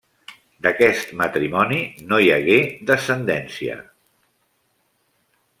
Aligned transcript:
D'aquest 0.67 1.11
matrimoni 1.19 1.77
no 2.13 2.21
hi 2.25 2.33
hagué 2.37 2.57
descendència. 2.93 3.79